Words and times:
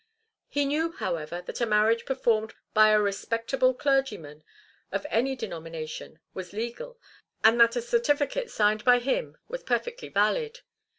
He 0.47 0.65
knew, 0.65 0.93
however, 0.93 1.43
that 1.45 1.61
a 1.61 1.65
marriage 1.67 2.07
performed 2.07 2.55
by 2.73 2.89
a 2.89 2.99
respectable 2.99 3.75
clergyman 3.75 4.43
of 4.91 5.05
any 5.11 5.35
denomination 5.35 6.17
was 6.33 6.53
legal, 6.53 6.99
and 7.43 7.61
that 7.61 7.75
a 7.75 7.83
certificate 7.83 8.49
signed 8.49 8.83
by 8.83 8.97
him 8.97 9.37
was 9.47 9.61
perfectly 9.61 10.09
valid. 10.09 10.61